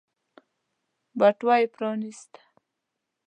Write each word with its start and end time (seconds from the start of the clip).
بټوه 1.19 1.55
يې 1.59 1.67
پرانيسته. 1.75 2.41